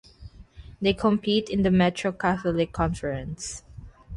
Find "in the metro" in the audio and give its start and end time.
1.47-2.11